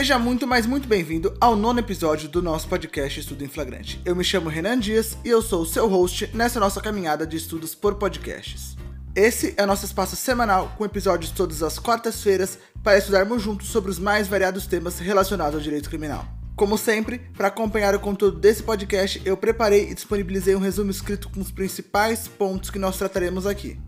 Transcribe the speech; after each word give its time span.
Seja 0.00 0.18
muito, 0.18 0.46
mas 0.46 0.64
muito 0.64 0.88
bem-vindo 0.88 1.36
ao 1.38 1.54
nono 1.54 1.78
episódio 1.78 2.26
do 2.26 2.40
nosso 2.40 2.66
podcast 2.66 3.20
Estudo 3.20 3.44
em 3.44 3.48
Flagrante. 3.48 4.00
Eu 4.02 4.16
me 4.16 4.24
chamo 4.24 4.48
Renan 4.48 4.78
Dias 4.78 5.18
e 5.22 5.28
eu 5.28 5.42
sou 5.42 5.60
o 5.60 5.66
seu 5.66 5.86
host 5.86 6.30
nessa 6.32 6.58
nossa 6.58 6.80
caminhada 6.80 7.26
de 7.26 7.36
estudos 7.36 7.74
por 7.74 7.96
podcasts. 7.96 8.78
Esse 9.14 9.52
é 9.58 9.66
nosso 9.66 9.84
espaço 9.84 10.16
semanal 10.16 10.74
com 10.78 10.86
episódios 10.86 11.32
todas 11.32 11.62
as 11.62 11.78
quartas-feiras 11.78 12.58
para 12.82 12.96
estudarmos 12.96 13.42
juntos 13.42 13.68
sobre 13.68 13.90
os 13.90 13.98
mais 13.98 14.26
variados 14.26 14.66
temas 14.66 14.98
relacionados 14.98 15.56
ao 15.56 15.60
direito 15.60 15.90
criminal. 15.90 16.26
Como 16.56 16.78
sempre, 16.78 17.18
para 17.36 17.48
acompanhar 17.48 17.94
o 17.94 18.00
conteúdo 18.00 18.38
desse 18.38 18.62
podcast, 18.62 19.20
eu 19.22 19.36
preparei 19.36 19.90
e 19.90 19.94
disponibilizei 19.94 20.56
um 20.56 20.60
resumo 20.60 20.90
escrito 20.90 21.28
com 21.28 21.42
os 21.42 21.50
principais 21.50 22.26
pontos 22.26 22.70
que 22.70 22.78
nós 22.78 22.96
trataremos 22.96 23.46
aqui. 23.46 23.78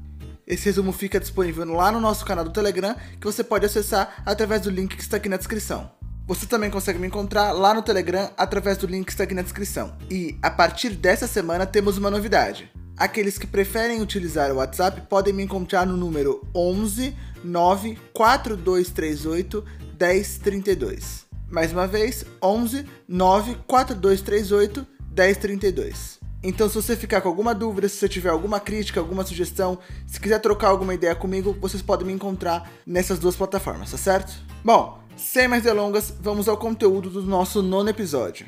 Esse 0.46 0.66
resumo 0.66 0.92
fica 0.92 1.18
disponível 1.18 1.64
lá 1.72 1.90
no 1.90 2.00
nosso 2.00 2.22
canal 2.26 2.44
do 2.44 2.52
Telegram, 2.52 2.94
que 3.18 3.26
você 3.26 3.42
pode 3.42 3.64
acessar 3.64 4.22
através 4.26 4.60
do 4.60 4.68
link 4.68 4.94
que 4.94 5.02
está 5.02 5.16
aqui 5.16 5.26
na 5.30 5.38
descrição. 5.38 6.01
Você 6.26 6.46
também 6.46 6.70
consegue 6.70 7.00
me 7.00 7.08
encontrar 7.08 7.52
lá 7.52 7.74
no 7.74 7.82
Telegram 7.82 8.30
através 8.36 8.78
do 8.78 8.86
link 8.86 9.06
que 9.06 9.12
está 9.12 9.24
aqui 9.24 9.34
na 9.34 9.42
descrição. 9.42 9.96
E 10.10 10.38
a 10.40 10.50
partir 10.50 10.90
dessa 10.90 11.26
semana 11.26 11.66
temos 11.66 11.98
uma 11.98 12.10
novidade. 12.10 12.70
Aqueles 12.96 13.36
que 13.38 13.46
preferem 13.46 14.00
utilizar 14.00 14.50
o 14.52 14.56
WhatsApp 14.56 15.02
podem 15.08 15.34
me 15.34 15.42
encontrar 15.42 15.84
no 15.84 15.96
número 15.96 16.46
11 16.54 17.16
94238 17.42 19.64
1032. 19.98 21.26
Mais 21.50 21.72
uma 21.72 21.88
vez, 21.88 22.24
11 22.40 22.86
94238 23.08 24.86
1032. 25.10 26.22
Então, 26.44 26.68
se 26.68 26.74
você 26.74 26.96
ficar 26.96 27.20
com 27.20 27.28
alguma 27.28 27.54
dúvida, 27.54 27.88
se 27.88 27.94
você 27.96 28.08
tiver 28.08 28.30
alguma 28.30 28.58
crítica, 28.58 28.98
alguma 28.98 29.24
sugestão, 29.24 29.78
se 30.06 30.18
quiser 30.18 30.40
trocar 30.40 30.68
alguma 30.68 30.94
ideia 30.94 31.14
comigo, 31.14 31.56
vocês 31.60 31.82
podem 31.82 32.06
me 32.06 32.12
encontrar 32.12 32.68
nessas 32.84 33.20
duas 33.20 33.36
plataformas, 33.36 33.92
tá 33.92 33.96
certo? 33.96 34.32
Bom, 34.64 35.01
sem 35.16 35.48
mais 35.48 35.62
delongas, 35.62 36.10
vamos 36.20 36.48
ao 36.48 36.56
conteúdo 36.56 37.10
do 37.10 37.22
nosso 37.22 37.62
nono 37.62 37.88
episódio. 37.90 38.46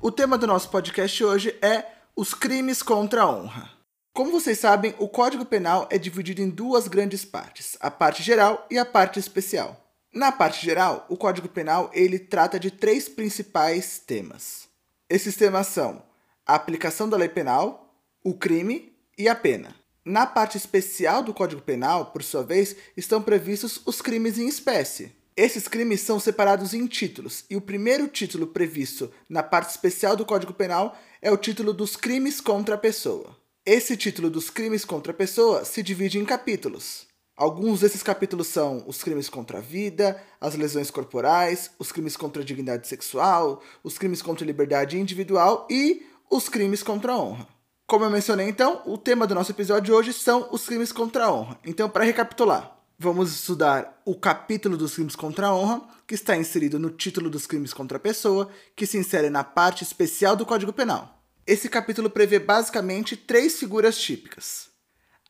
O 0.00 0.10
tema 0.10 0.38
do 0.38 0.46
nosso 0.46 0.70
podcast 0.70 1.24
hoje 1.24 1.56
é 1.60 1.84
os 2.16 2.32
crimes 2.34 2.82
contra 2.82 3.22
a 3.22 3.30
honra. 3.30 3.70
Como 4.12 4.32
vocês 4.32 4.58
sabem, 4.58 4.94
o 4.98 5.08
Código 5.08 5.44
Penal 5.44 5.86
é 5.90 5.98
dividido 5.98 6.42
em 6.42 6.50
duas 6.50 6.88
grandes 6.88 7.24
partes, 7.24 7.76
a 7.80 7.90
parte 7.90 8.22
geral 8.22 8.66
e 8.70 8.78
a 8.78 8.84
parte 8.84 9.18
especial. 9.18 9.76
Na 10.12 10.32
parte 10.32 10.64
geral, 10.64 11.06
o 11.08 11.16
Código 11.16 11.48
Penal 11.48 11.90
ele 11.92 12.18
trata 12.18 12.58
de 12.58 12.70
três 12.70 13.08
principais 13.08 13.98
temas. 13.98 14.68
Esses 15.08 15.36
temas 15.36 15.68
são 15.68 16.02
a 16.46 16.54
aplicação 16.54 17.08
da 17.08 17.16
lei 17.16 17.28
penal, 17.28 17.94
o 18.24 18.34
crime 18.34 18.92
e 19.16 19.28
a 19.28 19.34
pena. 19.34 19.74
Na 20.08 20.24
parte 20.24 20.56
especial 20.56 21.22
do 21.22 21.34
Código 21.34 21.60
Penal, 21.60 22.06
por 22.06 22.22
sua 22.22 22.42
vez, 22.42 22.74
estão 22.96 23.20
previstos 23.20 23.78
os 23.84 24.00
crimes 24.00 24.38
em 24.38 24.48
espécie. 24.48 25.12
Esses 25.36 25.68
crimes 25.68 26.00
são 26.00 26.18
separados 26.18 26.72
em 26.72 26.86
títulos, 26.86 27.44
e 27.50 27.56
o 27.56 27.60
primeiro 27.60 28.08
título 28.08 28.46
previsto 28.46 29.12
na 29.28 29.42
parte 29.42 29.68
especial 29.68 30.16
do 30.16 30.24
Código 30.24 30.54
Penal 30.54 30.96
é 31.20 31.30
o 31.30 31.36
título 31.36 31.74
dos 31.74 31.94
crimes 31.94 32.40
contra 32.40 32.76
a 32.76 32.78
pessoa. 32.78 33.36
Esse 33.66 33.98
título 33.98 34.30
dos 34.30 34.48
crimes 34.48 34.82
contra 34.82 35.12
a 35.12 35.14
pessoa 35.14 35.62
se 35.66 35.82
divide 35.82 36.18
em 36.18 36.24
capítulos. 36.24 37.06
Alguns 37.36 37.80
desses 37.80 38.02
capítulos 38.02 38.46
são 38.46 38.84
os 38.86 39.02
crimes 39.02 39.28
contra 39.28 39.58
a 39.58 39.60
vida, 39.60 40.18
as 40.40 40.54
lesões 40.54 40.90
corporais, 40.90 41.70
os 41.78 41.92
crimes 41.92 42.16
contra 42.16 42.40
a 42.40 42.44
dignidade 42.46 42.88
sexual, 42.88 43.62
os 43.84 43.98
crimes 43.98 44.22
contra 44.22 44.42
a 44.42 44.46
liberdade 44.46 44.98
individual 44.98 45.68
e 45.70 46.06
os 46.30 46.48
crimes 46.48 46.82
contra 46.82 47.12
a 47.12 47.18
honra. 47.18 47.57
Como 47.88 48.04
eu 48.04 48.10
mencionei 48.10 48.46
então, 48.46 48.82
o 48.84 48.98
tema 48.98 49.26
do 49.26 49.34
nosso 49.34 49.50
episódio 49.50 49.84
de 49.84 49.92
hoje 49.92 50.12
são 50.12 50.46
os 50.52 50.66
crimes 50.66 50.92
contra 50.92 51.24
a 51.24 51.32
honra. 51.32 51.58
Então, 51.64 51.88
para 51.88 52.04
recapitular, 52.04 52.78
vamos 52.98 53.32
estudar 53.32 54.02
o 54.04 54.14
capítulo 54.14 54.76
dos 54.76 54.94
crimes 54.94 55.16
contra 55.16 55.46
a 55.46 55.54
honra, 55.54 55.80
que 56.06 56.14
está 56.14 56.36
inserido 56.36 56.78
no 56.78 56.90
título 56.90 57.30
dos 57.30 57.46
crimes 57.46 57.72
contra 57.72 57.96
a 57.96 58.00
pessoa, 58.00 58.50
que 58.76 58.84
se 58.84 58.98
insere 58.98 59.30
na 59.30 59.42
parte 59.42 59.84
especial 59.84 60.36
do 60.36 60.44
Código 60.44 60.70
Penal. 60.70 61.24
Esse 61.46 61.66
capítulo 61.66 62.10
prevê 62.10 62.38
basicamente 62.38 63.16
três 63.16 63.58
figuras 63.58 63.96
típicas: 63.96 64.68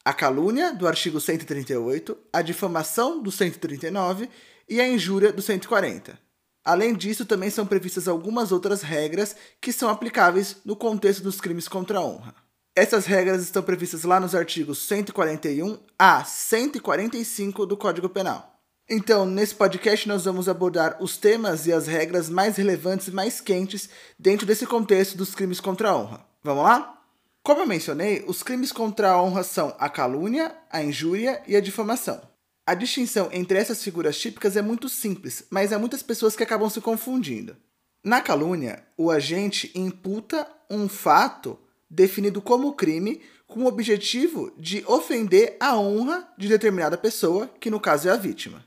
a 0.04 0.12
calúnia, 0.12 0.74
do 0.74 0.88
artigo 0.88 1.20
138, 1.20 2.18
a 2.32 2.42
difamação, 2.42 3.22
do 3.22 3.30
139 3.30 4.28
e 4.68 4.80
a 4.80 4.88
injúria, 4.88 5.32
do 5.32 5.40
140. 5.40 6.18
Além 6.64 6.92
disso, 6.92 7.24
também 7.24 7.50
são 7.50 7.64
previstas 7.64 8.08
algumas 8.08 8.50
outras 8.50 8.82
regras 8.82 9.36
que 9.60 9.72
são 9.72 9.88
aplicáveis 9.88 10.56
no 10.64 10.74
contexto 10.74 11.22
dos 11.22 11.40
crimes 11.40 11.68
contra 11.68 11.98
a 11.98 12.02
honra. 12.02 12.47
Essas 12.78 13.06
regras 13.06 13.42
estão 13.42 13.60
previstas 13.60 14.04
lá 14.04 14.20
nos 14.20 14.36
artigos 14.36 14.86
141 14.86 15.80
a 15.98 16.22
145 16.22 17.66
do 17.66 17.76
Código 17.76 18.08
Penal. 18.08 18.56
Então, 18.88 19.26
nesse 19.26 19.52
podcast, 19.52 20.06
nós 20.06 20.26
vamos 20.26 20.48
abordar 20.48 20.96
os 21.00 21.16
temas 21.16 21.66
e 21.66 21.72
as 21.72 21.88
regras 21.88 22.30
mais 22.30 22.56
relevantes 22.56 23.08
e 23.08 23.10
mais 23.10 23.40
quentes 23.40 23.88
dentro 24.16 24.46
desse 24.46 24.64
contexto 24.64 25.16
dos 25.16 25.34
crimes 25.34 25.58
contra 25.58 25.90
a 25.90 25.96
honra. 25.96 26.24
Vamos 26.40 26.62
lá? 26.62 27.02
Como 27.42 27.62
eu 27.62 27.66
mencionei, 27.66 28.24
os 28.28 28.44
crimes 28.44 28.70
contra 28.70 29.10
a 29.10 29.20
honra 29.20 29.42
são 29.42 29.74
a 29.76 29.88
calúnia, 29.88 30.54
a 30.70 30.80
injúria 30.80 31.42
e 31.48 31.56
a 31.56 31.60
difamação. 31.60 32.22
A 32.64 32.74
distinção 32.74 33.28
entre 33.32 33.58
essas 33.58 33.82
figuras 33.82 34.16
típicas 34.16 34.56
é 34.56 34.62
muito 34.62 34.88
simples, 34.88 35.42
mas 35.50 35.72
há 35.72 35.80
muitas 35.80 36.04
pessoas 36.04 36.36
que 36.36 36.44
acabam 36.44 36.70
se 36.70 36.80
confundindo. 36.80 37.56
Na 38.04 38.20
calúnia, 38.20 38.84
o 38.96 39.10
agente 39.10 39.72
imputa 39.74 40.46
um 40.70 40.88
fato 40.88 41.58
definido 41.90 42.40
como 42.42 42.74
crime 42.74 43.20
com 43.46 43.64
o 43.64 43.66
objetivo 43.66 44.52
de 44.58 44.84
ofender 44.86 45.56
a 45.58 45.76
honra 45.76 46.28
de 46.36 46.48
determinada 46.48 46.98
pessoa, 46.98 47.50
que 47.58 47.70
no 47.70 47.80
caso 47.80 48.08
é 48.08 48.12
a 48.12 48.16
vítima. 48.16 48.64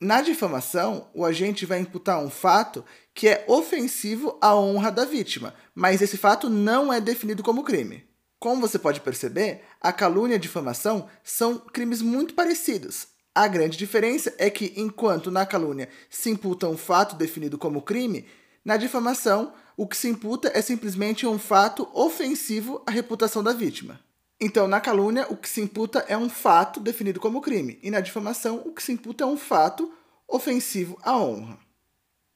Na 0.00 0.22
difamação, 0.22 1.08
o 1.12 1.24
agente 1.24 1.66
vai 1.66 1.80
imputar 1.80 2.22
um 2.22 2.30
fato 2.30 2.84
que 3.12 3.26
é 3.26 3.44
ofensivo 3.48 4.38
à 4.40 4.54
honra 4.54 4.92
da 4.92 5.04
vítima, 5.04 5.54
mas 5.74 6.00
esse 6.00 6.16
fato 6.16 6.48
não 6.48 6.92
é 6.92 7.00
definido 7.00 7.42
como 7.42 7.64
crime. 7.64 8.04
Como 8.38 8.60
você 8.60 8.78
pode 8.78 9.00
perceber, 9.00 9.62
a 9.80 9.92
calúnia 9.92 10.34
e 10.34 10.36
a 10.36 10.40
difamação 10.40 11.08
são 11.24 11.58
crimes 11.58 12.00
muito 12.00 12.34
parecidos. 12.34 13.08
A 13.34 13.48
grande 13.48 13.76
diferença 13.76 14.32
é 14.38 14.48
que, 14.48 14.72
enquanto 14.76 15.30
na 15.30 15.44
calúnia 15.44 15.88
se 16.08 16.30
imputa 16.30 16.68
um 16.68 16.76
fato 16.76 17.16
definido 17.16 17.58
como 17.58 17.82
crime, 17.82 18.24
na 18.64 18.76
difamação 18.76 19.52
o 19.78 19.86
que 19.86 19.96
se 19.96 20.08
imputa 20.08 20.50
é 20.52 20.60
simplesmente 20.60 21.24
um 21.24 21.38
fato 21.38 21.88
ofensivo 21.94 22.82
à 22.84 22.90
reputação 22.90 23.44
da 23.44 23.52
vítima. 23.52 24.00
Então, 24.40 24.66
na 24.66 24.80
calúnia, 24.80 25.24
o 25.30 25.36
que 25.36 25.48
se 25.48 25.60
imputa 25.60 26.04
é 26.08 26.18
um 26.18 26.28
fato 26.28 26.80
definido 26.80 27.20
como 27.20 27.40
crime, 27.40 27.78
e 27.80 27.88
na 27.88 28.00
difamação, 28.00 28.60
o 28.66 28.72
que 28.72 28.82
se 28.82 28.90
imputa 28.90 29.22
é 29.22 29.26
um 29.28 29.36
fato 29.36 29.92
ofensivo 30.26 30.98
à 31.00 31.16
honra. 31.16 31.60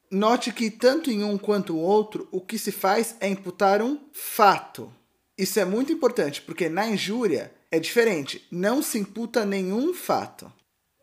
Note 0.09 0.53
que, 0.53 0.71
tanto 0.71 1.11
em 1.11 1.25
um 1.25 1.37
quanto 1.37 1.75
o 1.75 1.81
outro, 1.81 2.29
o 2.31 2.41
que 2.41 2.57
se 2.57 2.71
faz 2.71 3.17
é 3.19 3.27
imputar 3.27 3.83
um 3.83 3.99
fato. 4.13 4.93
Isso 5.37 5.59
é 5.59 5.65
muito 5.65 5.93
importante 5.93 6.43
porque 6.43 6.69
na 6.69 6.87
injúria 6.87 7.53
é 7.73 7.81
diferente, 7.81 8.47
não 8.53 8.81
se 8.81 8.99
imputa 8.99 9.45
nenhum 9.45 9.93
fato. 9.93 10.53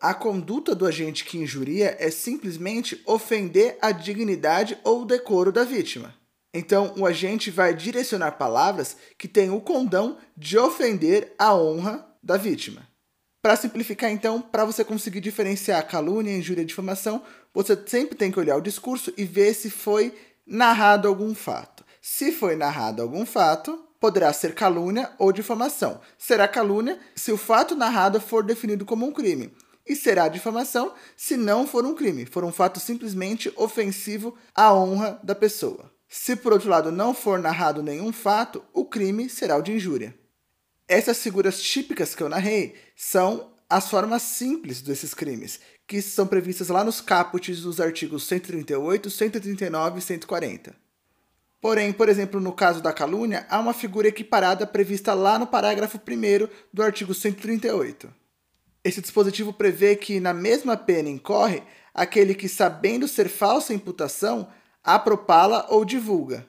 A 0.00 0.14
conduta 0.14 0.74
do 0.74 0.86
agente 0.86 1.22
que 1.22 1.36
injuria 1.36 1.98
é 2.00 2.10
simplesmente 2.10 3.02
ofender 3.04 3.76
a 3.82 3.92
dignidade 3.92 4.78
ou 4.82 5.02
o 5.02 5.04
decoro 5.04 5.52
da 5.52 5.64
vítima. 5.64 6.18
Então, 6.52 6.94
o 6.96 7.06
agente 7.06 7.50
vai 7.50 7.74
direcionar 7.74 8.32
palavras 8.32 8.96
que 9.16 9.28
têm 9.28 9.50
o 9.50 9.60
condão 9.60 10.18
de 10.36 10.58
ofender 10.58 11.32
a 11.38 11.54
honra 11.54 12.06
da 12.22 12.36
vítima. 12.36 12.88
Para 13.42 13.56
simplificar, 13.56 14.10
então, 14.10 14.42
para 14.42 14.64
você 14.64 14.84
conseguir 14.84 15.20
diferenciar 15.20 15.86
calúnia, 15.86 16.36
injúria 16.36 16.62
e 16.62 16.66
difamação, 16.66 17.22
você 17.54 17.80
sempre 17.86 18.14
tem 18.14 18.30
que 18.30 18.38
olhar 18.38 18.56
o 18.56 18.60
discurso 18.60 19.12
e 19.16 19.24
ver 19.24 19.54
se 19.54 19.70
foi 19.70 20.14
narrado 20.46 21.08
algum 21.08 21.34
fato. 21.34 21.84
Se 22.02 22.32
foi 22.32 22.56
narrado 22.56 23.00
algum 23.00 23.24
fato, 23.24 23.82
poderá 23.98 24.32
ser 24.32 24.54
calúnia 24.54 25.10
ou 25.18 25.32
difamação. 25.32 26.00
Será 26.18 26.48
calúnia 26.48 26.98
se 27.14 27.30
o 27.30 27.36
fato 27.36 27.74
narrado 27.74 28.20
for 28.20 28.42
definido 28.42 28.84
como 28.84 29.06
um 29.06 29.12
crime, 29.12 29.54
e 29.86 29.96
será 29.96 30.28
difamação 30.28 30.92
se 31.16 31.36
não 31.36 31.66
for 31.66 31.84
um 31.84 31.94
crime, 31.94 32.26
for 32.26 32.44
um 32.44 32.52
fato 32.52 32.78
simplesmente 32.78 33.52
ofensivo 33.56 34.36
à 34.54 34.72
honra 34.74 35.18
da 35.22 35.34
pessoa. 35.34 35.89
Se 36.12 36.34
por 36.34 36.52
outro 36.52 36.68
lado 36.68 36.90
não 36.90 37.14
for 37.14 37.38
narrado 37.38 37.84
nenhum 37.84 38.12
fato, 38.12 38.64
o 38.74 38.84
crime 38.84 39.30
será 39.30 39.56
o 39.56 39.62
de 39.62 39.72
injúria. 39.72 40.12
Essas 40.88 41.22
figuras 41.22 41.62
típicas 41.62 42.16
que 42.16 42.22
eu 42.22 42.28
narrei 42.28 42.74
são 42.96 43.52
as 43.68 43.88
formas 43.88 44.22
simples 44.22 44.82
desses 44.82 45.14
crimes, 45.14 45.60
que 45.86 46.02
são 46.02 46.26
previstas 46.26 46.66
lá 46.66 46.82
nos 46.82 47.00
caput 47.00 47.54
dos 47.54 47.80
artigos 47.80 48.26
138, 48.26 49.08
139 49.08 50.00
e 50.00 50.02
140. 50.02 50.74
Porém, 51.60 51.92
por 51.92 52.08
exemplo, 52.08 52.40
no 52.40 52.52
caso 52.52 52.82
da 52.82 52.92
calúnia, 52.92 53.46
há 53.48 53.60
uma 53.60 53.72
figura 53.72 54.08
equiparada 54.08 54.66
prevista 54.66 55.14
lá 55.14 55.38
no 55.38 55.46
parágrafo 55.46 55.96
1 55.96 56.48
do 56.72 56.82
artigo 56.82 57.14
138. 57.14 58.12
Esse 58.82 59.00
dispositivo 59.00 59.52
prevê 59.52 59.94
que, 59.94 60.18
na 60.18 60.34
mesma 60.34 60.76
pena, 60.76 61.08
incorre 61.08 61.62
aquele 61.94 62.34
que, 62.34 62.48
sabendo 62.48 63.06
ser 63.06 63.28
falsa 63.28 63.72
a 63.72 63.76
imputação, 63.76 64.48
a 64.82 64.98
propala 64.98 65.66
ou 65.68 65.84
divulga. 65.84 66.46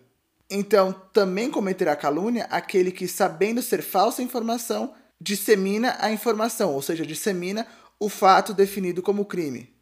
Então, 0.49 0.93
também 1.13 1.49
cometerá 1.49 1.95
calúnia 1.95 2.45
aquele 2.51 2.91
que, 2.91 3.07
sabendo 3.07 3.61
ser 3.61 3.81
falsa 3.81 4.21
informação, 4.21 4.93
dissemina 5.19 5.95
a 5.99 6.11
informação, 6.11 6.73
ou 6.73 6.81
seja, 6.81 7.05
dissemina 7.05 7.65
o 7.99 8.09
fato 8.09 8.53
definido 8.53 9.01
como 9.01 9.25
crime. 9.25 9.73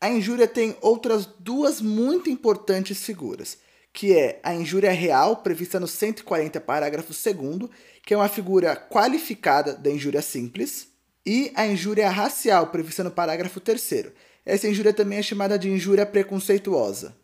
A 0.00 0.08
injúria 0.10 0.46
tem 0.46 0.76
outras 0.80 1.26
duas 1.26 1.80
muito 1.80 2.28
importantes 2.28 3.02
figuras, 3.02 3.58
que 3.92 4.12
é 4.16 4.38
a 4.42 4.54
injúria 4.54 4.92
real, 4.92 5.36
prevista 5.36 5.80
no 5.80 5.88
140, 5.88 6.60
parágrafo 6.60 7.12
2, 7.12 7.70
que 8.04 8.14
é 8.14 8.16
uma 8.16 8.28
figura 8.28 8.76
qualificada 8.76 9.74
da 9.74 9.90
injúria 9.90 10.22
simples, 10.22 10.88
e 11.24 11.52
a 11.54 11.66
injúria 11.66 12.08
racial, 12.08 12.68
prevista 12.68 13.02
no 13.02 13.10
parágrafo 13.10 13.60
3. 13.60 14.12
Essa 14.46 14.68
injúria 14.68 14.92
também 14.92 15.18
é 15.18 15.22
chamada 15.22 15.58
de 15.58 15.70
injúria 15.70 16.06
preconceituosa. 16.06 17.16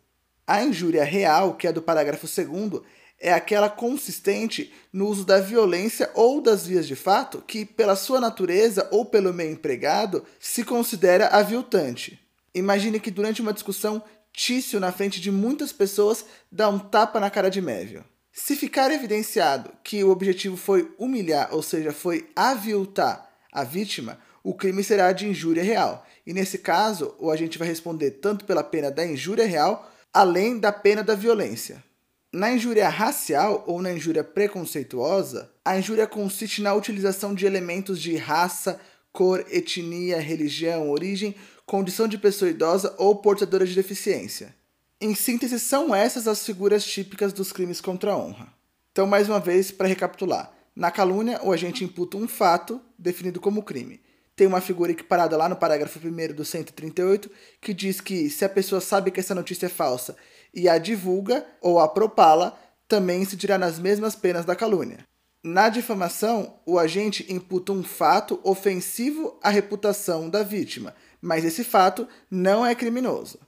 A 0.47 0.63
injúria 0.63 1.03
real, 1.03 1.55
que 1.55 1.67
é 1.67 1.71
do 1.71 1.81
parágrafo 1.81 2.27
2, 2.27 2.81
é 3.19 3.33
aquela 3.33 3.69
consistente 3.69 4.73
no 4.91 5.07
uso 5.07 5.25
da 5.25 5.39
violência 5.39 6.11
ou 6.13 6.41
das 6.41 6.67
vias 6.67 6.85
de 6.85 6.95
fato 6.95 7.43
que, 7.47 7.65
pela 7.65 7.95
sua 7.95 8.19
natureza 8.19 8.87
ou 8.91 9.05
pelo 9.05 9.33
meio 9.33 9.51
empregado, 9.51 10.23
se 10.39 10.63
considera 10.63 11.27
aviltante. 11.27 12.19
Imagine 12.53 12.99
que 12.99 13.09
durante 13.11 13.41
uma 13.41 13.53
discussão, 13.53 14.03
Tício, 14.31 14.81
na 14.81 14.91
frente 14.91 15.21
de 15.21 15.31
muitas 15.31 15.71
pessoas, 15.71 16.25
dá 16.51 16.67
um 16.67 16.77
tapa 16.77 17.21
na 17.21 17.29
cara 17.29 17.49
de 17.49 17.61
Mévio. 17.61 18.03
Se 18.33 18.53
ficar 18.55 18.91
evidenciado 18.91 19.71
que 19.81 20.03
o 20.03 20.09
objetivo 20.09 20.57
foi 20.57 20.93
humilhar, 20.97 21.55
ou 21.55 21.63
seja, 21.63 21.93
foi 21.93 22.29
aviltar 22.35 23.33
a 23.49 23.63
vítima, 23.63 24.19
o 24.43 24.53
crime 24.53 24.83
será 24.83 25.13
de 25.13 25.25
injúria 25.25 25.63
real. 25.63 26.05
E 26.27 26.33
nesse 26.33 26.57
caso, 26.57 27.15
o 27.17 27.31
agente 27.31 27.57
vai 27.57 27.67
responder 27.67 28.11
tanto 28.11 28.43
pela 28.43 28.61
pena 28.61 28.91
da 28.91 29.05
injúria 29.05 29.47
real, 29.47 29.89
além 30.15 30.57
da 30.57 30.71
pena 30.71 31.03
da 31.03 31.13
violência. 31.13 31.83
Na 32.31 32.49
injúria 32.49 32.87
racial 32.87 33.65
ou 33.67 33.81
na 33.81 33.91
injúria 33.91 34.23
preconceituosa, 34.23 35.51
a 35.63 35.77
injúria 35.77 36.07
consiste 36.07 36.61
na 36.61 36.73
utilização 36.73 37.35
de 37.35 37.45
elementos 37.45 38.01
de 38.01 38.15
raça, 38.15 38.79
cor, 39.11 39.45
etnia, 39.51 40.17
religião, 40.21 40.89
origem 40.89 41.35
condição 41.65 42.07
de 42.07 42.17
pessoa 42.17 42.49
idosa 42.49 42.95
ou 42.97 43.17
portadora 43.17 43.65
de 43.65 43.75
deficiência. 43.75 44.55
Em 45.01 45.13
síntese, 45.13 45.59
são 45.59 45.93
essas 45.93 46.29
as 46.29 46.45
figuras 46.45 46.85
típicas 46.85 47.33
dos 47.33 47.51
crimes 47.51 47.81
contra 47.81 48.13
a 48.13 48.17
honra. 48.17 48.47
Então, 48.93 49.05
mais 49.05 49.27
uma 49.27 49.41
vez, 49.41 49.69
para 49.69 49.87
recapitular: 49.87 50.53
na 50.73 50.91
calúnia, 50.91 51.41
o 51.43 51.51
agente 51.51 51.83
imputa 51.83 52.15
um 52.15 52.27
fato 52.27 52.79
definido 52.97 53.41
como 53.41 53.63
crime. 53.63 53.99
Tem 54.35 54.45
uma 54.45 54.59
figura 54.59 54.91
equiparada 54.91 55.37
lá 55.37 55.47
no 55.47 55.55
parágrafo 55.55 55.99
1 55.99 56.33
do 56.33 56.43
138 56.43 57.31
que 57.61 57.73
diz 57.73 58.01
que 58.01 58.29
se 58.29 58.43
a 58.43 58.49
pessoa 58.49 58.81
sabe 58.81 59.09
que 59.09 59.19
essa 59.19 59.33
notícia 59.33 59.67
é 59.67 59.69
falsa 59.69 60.17
e 60.53 60.67
a 60.67 60.77
divulga 60.77 61.45
ou 61.61 61.79
a 61.79 61.87
propala, 61.87 62.57
também 62.87 63.23
se 63.25 63.35
dirá 63.35 63.57
nas 63.57 63.79
mesmas 63.79 64.15
penas 64.15 64.45
da 64.45 64.55
calúnia. 64.55 65.05
Na 65.43 65.69
difamação, 65.69 66.59
o 66.65 66.79
agente 66.79 67.31
imputa 67.31 67.71
um 67.71 67.83
fato 67.83 68.39
ofensivo 68.43 69.39
à 69.43 69.49
reputação 69.49 70.29
da 70.29 70.43
vítima, 70.43 70.95
mas 71.21 71.45
esse 71.45 71.63
fato 71.63 72.07
não 72.29 72.65
é 72.65 72.73
criminoso. 72.73 73.39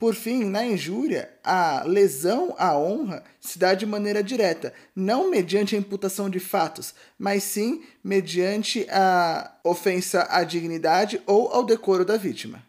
Por 0.00 0.14
fim, 0.14 0.44
na 0.44 0.64
injúria, 0.64 1.28
a 1.44 1.82
lesão 1.84 2.54
à 2.58 2.74
honra 2.74 3.22
se 3.38 3.58
dá 3.58 3.74
de 3.74 3.84
maneira 3.84 4.22
direta, 4.22 4.72
não 4.96 5.28
mediante 5.28 5.76
a 5.76 5.78
imputação 5.78 6.30
de 6.30 6.40
fatos, 6.40 6.94
mas 7.18 7.42
sim 7.42 7.82
mediante 8.02 8.86
a 8.90 9.58
ofensa 9.62 10.26
à 10.30 10.42
dignidade 10.42 11.20
ou 11.26 11.48
ao 11.48 11.62
decoro 11.62 12.02
da 12.02 12.16
vítima. 12.16 12.62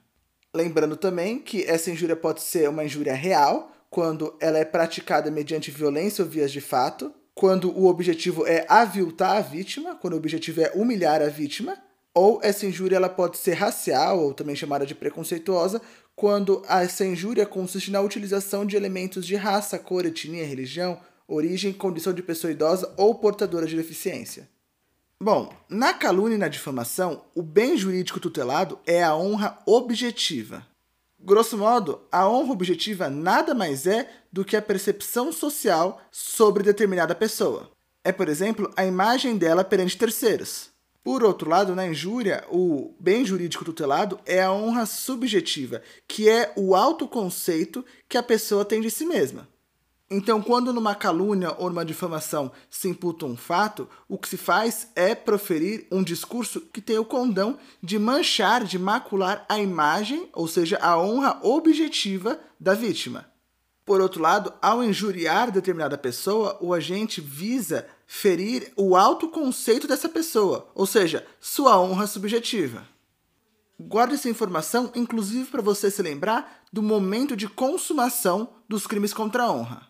Lembrando 0.54 0.98
também 0.98 1.40
que 1.40 1.64
essa 1.64 1.90
injúria 1.90 2.18
pode 2.18 2.42
ser 2.42 2.68
uma 2.68 2.84
injúria 2.84 3.14
real, 3.14 3.72
quando 3.90 4.36
ela 4.42 4.58
é 4.58 4.66
praticada 4.66 5.32
mediante 5.32 5.72
violência 5.72 6.26
ou 6.26 6.30
vias 6.30 6.52
de 6.52 6.60
fato, 6.60 7.14
quando 7.34 7.72
o 7.72 7.86
objetivo 7.86 8.46
é 8.46 8.66
aviltar 8.68 9.38
a 9.38 9.42
vítima, 9.42 9.96
quando 9.96 10.16
o 10.16 10.18
objetivo 10.18 10.60
é 10.60 10.74
humilhar 10.76 11.22
a 11.22 11.30
vítima, 11.30 11.78
ou 12.14 12.42
essa 12.44 12.66
injúria 12.66 12.98
ela 12.98 13.08
pode 13.08 13.38
ser 13.38 13.54
racial, 13.54 14.20
ou 14.20 14.34
também 14.34 14.56
chamada 14.56 14.86
de 14.86 14.94
preconceituosa, 14.94 15.82
quando 16.16 16.64
essa 16.68 17.06
injúria 17.06 17.46
consiste 17.46 17.92
na 17.92 18.02
utilização 18.02 18.66
de 18.66 18.76
elementos 18.76 19.26
de 19.26 19.36
raça, 19.36 19.80
cor, 19.80 20.06
etnia, 20.06 20.46
religião, 20.46 21.00
origem, 21.28 21.74
condição 21.74 22.14
de 22.14 22.22
pessoa 22.22 22.52
idosa 22.52 22.94
ou 22.98 23.16
portadora 23.16 23.66
de 23.66 23.76
deficiência. 23.76 24.50
Bom, 25.20 25.54
na 25.70 25.94
calúnia 25.94 26.36
e 26.36 26.40
na 26.40 26.48
difamação, 26.48 27.26
o 27.36 27.44
bem 27.44 27.78
jurídico 27.78 28.20
tutelado 28.20 28.80
é 28.88 29.04
a 29.04 29.16
honra 29.16 29.60
objetiva. 29.66 30.66
Grosso 31.20 31.56
modo, 31.56 32.02
a 32.12 32.28
honra 32.28 32.52
objetiva 32.52 33.08
nada 33.08 33.54
mais 33.54 33.86
é 33.86 34.10
do 34.32 34.44
que 34.44 34.58
a 34.58 34.62
percepção 34.62 35.32
social 35.32 36.02
sobre 36.12 36.64
determinada 36.64 37.14
pessoa. 37.14 37.70
É, 38.04 38.12
por 38.12 38.28
exemplo, 38.28 38.74
a 38.76 38.84
imagem 38.84 39.38
dela 39.38 39.64
perante 39.64 39.96
terceiros. 39.96 40.71
Por 41.04 41.24
outro 41.24 41.50
lado, 41.50 41.76
na 41.76 41.88
injúria, 41.88 42.46
o 42.50 42.94
bem 43.00 43.26
jurídico 43.26 43.66
tutelado 43.66 44.20
é 44.26 44.44
a 44.44 44.52
honra 44.52 44.86
subjetiva, 44.86 45.82
que 46.08 46.30
é 46.30 46.54
o 46.56 46.76
autoconceito 46.76 47.84
que 48.08 48.18
a 48.18 48.24
pessoa 48.24 48.64
tem 48.64 48.82
de 48.82 48.92
si 48.92 49.06
mesma. 49.06 49.48
Então, 50.14 50.42
quando 50.42 50.74
numa 50.74 50.94
calúnia 50.94 51.56
ou 51.58 51.70
numa 51.70 51.86
difamação 51.86 52.52
se 52.70 52.90
imputa 52.90 53.26
um 53.26 53.38
fato, 53.38 53.88
o 54.08 54.18
que 54.18 54.28
se 54.28 54.38
faz 54.38 54.90
é 54.94 55.16
proferir 55.16 55.88
um 55.90 56.04
discurso 56.04 56.62
que 56.62 56.82
tem 56.82 57.00
o 57.00 57.06
condão 57.06 57.58
de 57.82 57.98
manchar, 57.98 58.64
de 58.66 58.78
macular 58.78 59.46
a 59.48 59.58
imagem, 59.58 60.30
ou 60.34 60.50
seja, 60.50 60.78
a 60.82 61.02
honra 61.02 61.40
objetiva 61.42 62.40
da 62.60 62.74
vítima. 62.74 63.32
Por 63.86 64.02
outro 64.02 64.22
lado, 64.22 64.54
ao 64.62 64.84
injuriar 64.84 65.50
determinada 65.50 65.98
pessoa, 65.98 66.58
o 66.62 66.74
agente 66.74 67.20
visa 67.20 67.88
ferir 68.14 68.74
o 68.76 68.98
autoconceito 68.98 69.88
dessa 69.88 70.10
pessoa, 70.10 70.70
ou 70.76 70.86
seja, 70.86 71.26
sua 71.40 71.80
honra 71.80 72.06
subjetiva. 72.06 72.86
Guarde 73.80 74.16
essa 74.16 74.28
informação, 74.28 74.92
inclusive 74.94 75.50
para 75.50 75.62
você 75.62 75.90
se 75.90 76.02
lembrar 76.02 76.62
do 76.74 76.84
momento 76.84 77.38
de 77.38 77.48
consumação 77.48 78.50
dos 78.68 78.86
crimes 78.86 79.14
contra 79.14 79.44
a 79.44 79.52
honra. 79.52 79.88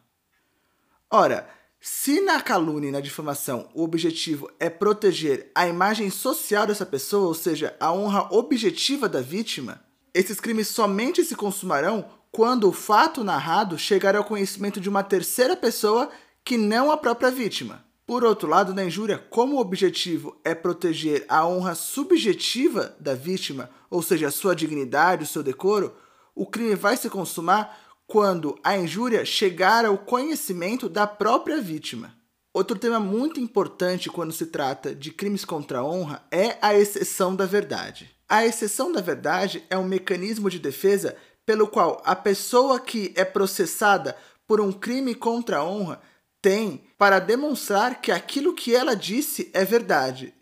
Ora, 1.10 1.50
se 1.80 2.22
na 2.22 2.40
calúnia 2.40 2.90
e 2.90 2.92
na 2.92 3.02
difamação 3.02 3.68
o 3.74 3.84
objetivo 3.84 4.52
é 4.60 4.70
proteger 4.70 5.52
a 5.56 5.68
imagem 5.68 6.12
social 6.12 6.68
dessa 6.68 6.86
pessoa, 6.86 7.28
ou 7.28 7.34
seja, 7.34 7.76
a 7.80 7.92
honra 7.92 8.28
objetiva 8.32 9.10
da 9.10 9.20
vítima, 9.20 9.84
esses 10.14 10.40
crimes 10.40 10.68
somente 10.68 11.26
se 11.26 11.36
consumarão 11.36 12.06
quando 12.32 12.70
o 12.70 12.72
fato 12.72 13.24
narrado 13.24 13.80
chegar 13.80 14.16
ao 14.16 14.24
conhecimento 14.24 14.80
de 14.80 14.88
uma 14.88 15.02
terceira 15.02 15.58
pessoa 15.58 16.12
que 16.46 16.56
não 16.56 16.92
a 16.92 16.98
própria 16.98 17.32
vítima. 17.32 17.84
Por 18.12 18.26
outro 18.26 18.50
lado, 18.50 18.74
na 18.74 18.84
injúria, 18.84 19.18
como 19.30 19.56
o 19.56 19.60
objetivo 19.62 20.38
é 20.44 20.54
proteger 20.54 21.24
a 21.30 21.48
honra 21.48 21.74
subjetiva 21.74 22.94
da 23.00 23.16
vítima, 23.16 23.70
ou 23.90 24.02
seja, 24.02 24.28
a 24.28 24.32
sua 24.32 24.54
dignidade, 24.54 25.24
o 25.24 25.26
seu 25.26 25.42
decoro, 25.42 25.96
o 26.36 26.46
crime 26.46 26.76
vai 26.76 26.98
se 26.98 27.10
consumar 27.10 27.74
quando 28.06 28.60
a 28.66 28.78
injúria 28.78 29.24
chegar 29.24 29.86
ao 29.86 29.98
conhecimento 29.98 30.90
da 30.90 31.08
própria 31.08 31.62
vítima. 31.62 32.14
Outro 32.54 32.78
tema 32.78 33.00
muito 33.00 33.40
importante 33.40 34.10
quando 34.10 34.34
se 34.34 34.48
trata 34.48 34.94
de 34.94 35.12
crimes 35.12 35.46
contra 35.46 35.80
a 35.80 35.86
honra 35.86 36.22
é 36.30 36.58
a 36.62 36.78
exceção 36.78 37.34
da 37.34 37.46
verdade. 37.46 38.12
A 38.28 38.46
exceção 38.46 38.92
da 38.92 39.00
verdade 39.00 39.64
é 39.70 39.78
um 39.78 39.88
mecanismo 39.88 40.50
de 40.50 40.60
defesa 40.60 41.16
pelo 41.46 41.66
qual 41.66 42.02
a 42.04 42.14
pessoa 42.14 42.78
que 42.78 43.14
é 43.16 43.24
processada 43.24 44.18
por 44.46 44.60
um 44.60 44.74
crime 44.74 45.16
contra 45.16 45.60
a 45.60 45.64
honra 45.64 46.11
tem 46.42 46.84
para 46.98 47.20
demonstrar 47.20 48.02
que 48.02 48.12
aquilo 48.12 48.54
que 48.54 48.76
ela 48.76 48.96
disse 48.96 49.50
é 49.54 49.64
verdade. 49.64 50.34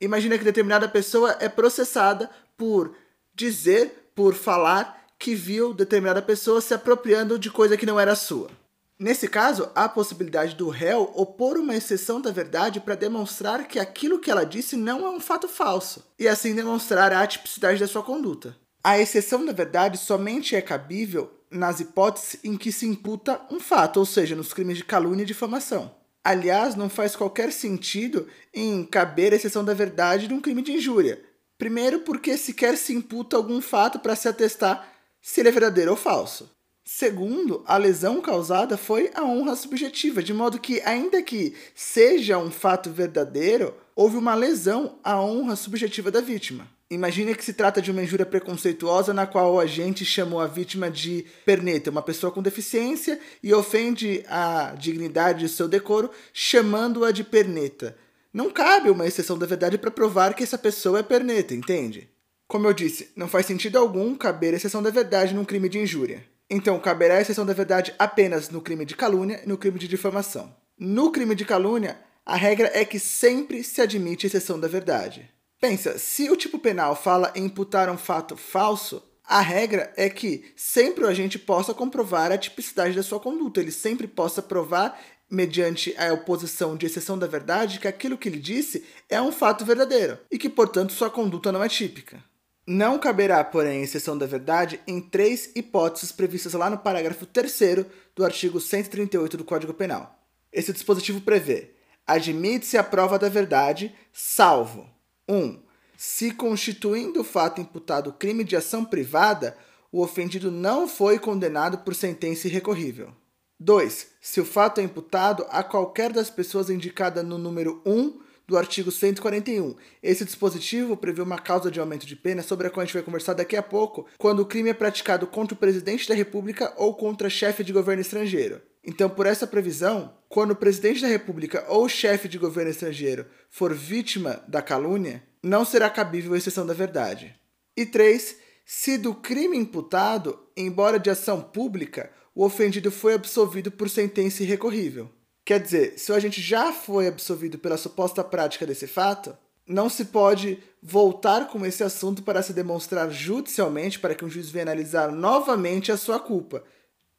Imagina 0.00 0.36
que 0.36 0.44
determinada 0.44 0.88
pessoa 0.88 1.36
é 1.40 1.48
processada 1.48 2.30
por 2.56 2.94
dizer, 3.34 4.10
por 4.14 4.34
falar 4.34 5.04
que 5.18 5.34
viu 5.34 5.72
determinada 5.72 6.20
pessoa 6.20 6.60
se 6.60 6.74
apropriando 6.74 7.38
de 7.38 7.50
coisa 7.50 7.76
que 7.76 7.86
não 7.86 7.98
era 7.98 8.14
sua. 8.14 8.50
Nesse 8.98 9.26
caso, 9.26 9.70
há 9.74 9.84
a 9.84 9.88
possibilidade 9.88 10.54
do 10.54 10.68
réu 10.68 11.10
opor 11.14 11.56
uma 11.56 11.74
exceção 11.74 12.20
da 12.20 12.30
verdade 12.30 12.80
para 12.80 12.94
demonstrar 12.94 13.66
que 13.66 13.78
aquilo 13.78 14.20
que 14.20 14.30
ela 14.30 14.44
disse 14.44 14.76
não 14.76 15.04
é 15.04 15.10
um 15.10 15.18
fato 15.18 15.48
falso, 15.48 16.04
e 16.18 16.28
assim 16.28 16.54
demonstrar 16.54 17.12
a 17.12 17.20
atipicidade 17.20 17.80
da 17.80 17.88
sua 17.88 18.04
conduta. 18.04 18.56
A 18.82 18.98
exceção 18.98 19.44
da 19.44 19.52
verdade 19.52 19.98
somente 19.98 20.54
é 20.54 20.62
cabível 20.62 21.30
nas 21.54 21.80
hipóteses 21.80 22.40
em 22.42 22.56
que 22.56 22.72
se 22.72 22.86
imputa 22.86 23.40
um 23.50 23.60
fato, 23.60 23.98
ou 23.98 24.04
seja, 24.04 24.34
nos 24.34 24.52
crimes 24.52 24.76
de 24.76 24.84
calúnia 24.84 25.22
e 25.22 25.26
difamação. 25.26 25.94
Aliás, 26.22 26.74
não 26.74 26.88
faz 26.88 27.14
qualquer 27.14 27.52
sentido 27.52 28.26
em 28.52 28.84
caber 28.84 29.32
a 29.32 29.36
exceção 29.36 29.64
da 29.64 29.74
verdade 29.74 30.26
de 30.26 30.34
um 30.34 30.40
crime 30.40 30.62
de 30.62 30.72
injúria. 30.72 31.22
Primeiro, 31.56 32.00
porque 32.00 32.36
sequer 32.36 32.76
se 32.76 32.92
imputa 32.92 33.36
algum 33.36 33.60
fato 33.60 33.98
para 33.98 34.16
se 34.16 34.28
atestar 34.28 34.88
se 35.20 35.40
ele 35.40 35.50
é 35.50 35.52
verdadeiro 35.52 35.92
ou 35.92 35.96
falso. 35.96 36.50
Segundo, 36.84 37.62
a 37.66 37.78
lesão 37.78 38.20
causada 38.20 38.76
foi 38.76 39.10
a 39.14 39.24
honra 39.24 39.56
subjetiva, 39.56 40.22
de 40.22 40.34
modo 40.34 40.58
que, 40.58 40.82
ainda 40.82 41.22
que 41.22 41.54
seja 41.74 42.36
um 42.36 42.50
fato 42.50 42.90
verdadeiro, 42.90 43.74
houve 43.94 44.16
uma 44.16 44.34
lesão 44.34 44.98
à 45.02 45.18
honra 45.20 45.56
subjetiva 45.56 46.10
da 46.10 46.20
vítima. 46.20 46.68
Imagine 46.90 47.34
que 47.34 47.44
se 47.44 47.54
trata 47.54 47.80
de 47.80 47.90
uma 47.90 48.02
injúria 48.02 48.26
preconceituosa 48.26 49.14
na 49.14 49.26
qual 49.26 49.54
o 49.54 49.60
agente 49.60 50.04
chamou 50.04 50.40
a 50.40 50.46
vítima 50.46 50.90
de 50.90 51.24
perneta, 51.44 51.90
uma 51.90 52.02
pessoa 52.02 52.30
com 52.30 52.42
deficiência, 52.42 53.18
e 53.42 53.54
ofende 53.54 54.24
a 54.28 54.74
dignidade 54.78 55.46
e 55.46 55.48
seu 55.48 55.66
decoro, 55.66 56.10
chamando-a 56.32 57.10
de 57.10 57.24
perneta. 57.24 57.96
Não 58.32 58.50
cabe 58.50 58.90
uma 58.90 59.06
exceção 59.06 59.38
da 59.38 59.46
verdade 59.46 59.78
para 59.78 59.90
provar 59.90 60.34
que 60.34 60.42
essa 60.42 60.58
pessoa 60.58 60.98
é 60.98 61.02
perneta, 61.02 61.54
entende? 61.54 62.08
Como 62.46 62.66
eu 62.68 62.74
disse, 62.74 63.10
não 63.16 63.28
faz 63.28 63.46
sentido 63.46 63.78
algum 63.78 64.14
caber 64.14 64.54
exceção 64.54 64.82
da 64.82 64.90
verdade 64.90 65.34
num 65.34 65.44
crime 65.44 65.68
de 65.68 65.78
injúria. 65.78 66.24
Então, 66.50 66.78
caberá 66.78 67.20
exceção 67.20 67.46
da 67.46 67.54
verdade 67.54 67.94
apenas 67.98 68.50
no 68.50 68.60
crime 68.60 68.84
de 68.84 68.94
calúnia 68.94 69.40
e 69.42 69.48
no 69.48 69.56
crime 69.56 69.78
de 69.78 69.88
difamação. 69.88 70.54
No 70.78 71.10
crime 71.10 71.34
de 71.34 71.44
calúnia, 71.44 71.98
a 72.26 72.36
regra 72.36 72.70
é 72.74 72.84
que 72.84 72.98
sempre 72.98 73.64
se 73.64 73.80
admite 73.80 74.26
exceção 74.26 74.60
da 74.60 74.68
verdade. 74.68 75.30
Pensa, 75.60 75.98
se 75.98 76.30
o 76.30 76.36
tipo 76.36 76.58
penal 76.58 76.94
fala 76.94 77.32
em 77.34 77.44
imputar 77.44 77.88
um 77.88 77.96
fato 77.96 78.36
falso, 78.36 79.02
a 79.26 79.40
regra 79.40 79.90
é 79.96 80.10
que 80.10 80.52
sempre 80.54 81.04
o 81.04 81.08
agente 81.08 81.38
possa 81.38 81.72
comprovar 81.72 82.30
a 82.30 82.36
tipicidade 82.36 82.94
da 82.94 83.02
sua 83.02 83.18
conduta, 83.18 83.60
ele 83.60 83.70
sempre 83.70 84.06
possa 84.06 84.42
provar, 84.42 85.00
mediante 85.30 85.94
a 85.96 86.12
oposição 86.12 86.76
de 86.76 86.84
exceção 86.84 87.18
da 87.18 87.26
verdade, 87.26 87.80
que 87.80 87.88
aquilo 87.88 88.18
que 88.18 88.28
ele 88.28 88.38
disse 88.38 88.84
é 89.08 89.20
um 89.20 89.32
fato 89.32 89.64
verdadeiro 89.64 90.18
e 90.30 90.38
que, 90.38 90.50
portanto, 90.50 90.92
sua 90.92 91.10
conduta 91.10 91.50
não 91.50 91.64
é 91.64 91.68
típica. 91.68 92.22
Não 92.66 92.98
caberá, 92.98 93.42
porém, 93.42 93.82
exceção 93.82 94.16
da 94.16 94.26
verdade 94.26 94.80
em 94.86 95.00
três 95.00 95.50
hipóteses 95.54 96.12
previstas 96.12 96.52
lá 96.52 96.68
no 96.68 96.78
parágrafo 96.78 97.26
3 97.26 97.86
do 98.14 98.24
artigo 98.24 98.60
138 98.60 99.36
do 99.36 99.44
Código 99.44 99.74
Penal. 99.74 100.18
Esse 100.52 100.72
dispositivo 100.72 101.20
prevê: 101.20 101.72
admite-se 102.06 102.78
a 102.78 102.84
prova 102.84 103.18
da 103.18 103.28
verdade, 103.28 103.94
salvo 104.12 104.93
1. 105.28 105.34
Um, 105.34 105.62
se 105.96 106.32
constituindo 106.32 107.20
o 107.20 107.24
fato 107.24 107.60
imputado 107.60 108.12
crime 108.12 108.44
de 108.44 108.56
ação 108.56 108.84
privada, 108.84 109.56
o 109.92 110.02
ofendido 110.02 110.50
não 110.50 110.88
foi 110.88 111.18
condenado 111.18 111.78
por 111.78 111.94
sentença 111.94 112.48
irrecorrível. 112.48 113.14
2. 113.60 114.08
Se 114.20 114.40
o 114.40 114.44
fato 114.44 114.80
é 114.80 114.84
imputado 114.84 115.46
a 115.48 115.62
qualquer 115.62 116.12
das 116.12 116.28
pessoas 116.28 116.68
indicada 116.68 117.22
no 117.22 117.38
número 117.38 117.80
1 117.86 118.24
do 118.46 118.58
artigo 118.58 118.90
141. 118.90 119.74
Esse 120.02 120.24
dispositivo 120.24 120.96
prevê 120.96 121.22
uma 121.22 121.38
causa 121.38 121.70
de 121.70 121.80
aumento 121.80 122.06
de 122.06 122.14
pena 122.14 122.42
sobre 122.42 122.66
a 122.66 122.70
qual 122.70 122.82
a 122.82 122.84
gente 122.84 122.94
vai 122.94 123.02
conversar 123.02 123.34
daqui 123.34 123.56
a 123.56 123.62
pouco, 123.62 124.06
quando 124.18 124.40
o 124.40 124.46
crime 124.46 124.70
é 124.70 124.74
praticado 124.74 125.26
contra 125.26 125.54
o 125.54 125.58
presidente 125.58 126.08
da 126.08 126.14
República 126.14 126.72
ou 126.76 126.94
contra 126.94 127.30
chefe 127.30 127.64
de 127.64 127.72
governo 127.72 128.02
estrangeiro. 128.02 128.60
Então, 128.86 129.08
por 129.08 129.26
essa 129.26 129.46
previsão, 129.46 130.14
quando 130.28 130.50
o 130.50 130.56
presidente 130.56 131.00
da 131.00 131.08
República 131.08 131.64
ou 131.68 131.88
chefe 131.88 132.28
de 132.28 132.38
governo 132.38 132.70
estrangeiro 132.70 133.26
for 133.48 133.72
vítima 133.72 134.42
da 134.46 134.60
calúnia, 134.60 135.22
não 135.42 135.64
será 135.64 135.88
cabível 135.88 136.34
a 136.34 136.38
exceção 136.38 136.66
da 136.66 136.74
verdade. 136.74 137.34
E 137.76 137.86
3. 137.86 138.36
Se 138.66 138.96
do 138.96 139.14
crime 139.14 139.56
imputado, 139.56 140.38
embora 140.56 140.98
de 140.98 141.10
ação 141.10 141.40
pública, 141.40 142.10
o 142.34 142.44
ofendido 142.44 142.90
foi 142.90 143.14
absolvido 143.14 143.70
por 143.70 143.88
sentença 143.88 144.42
irrecorrível. 144.42 145.10
Quer 145.44 145.60
dizer, 145.60 145.98
se 145.98 146.10
o 146.10 146.14
agente 146.14 146.40
já 146.40 146.72
foi 146.72 147.06
absolvido 147.06 147.58
pela 147.58 147.76
suposta 147.76 148.24
prática 148.24 148.66
desse 148.66 148.86
fato, 148.86 149.36
não 149.66 149.88
se 149.88 150.06
pode 150.06 150.58
voltar 150.82 151.48
com 151.48 151.64
esse 151.64 151.82
assunto 151.82 152.22
para 152.22 152.42
se 152.42 152.52
demonstrar 152.52 153.10
judicialmente 153.10 153.98
para 153.98 154.14
que 154.14 154.24
um 154.24 154.28
juiz 154.28 154.50
venha 154.50 154.64
analisar 154.64 155.12
novamente 155.12 155.92
a 155.92 155.96
sua 155.96 156.18
culpa. 156.18 156.64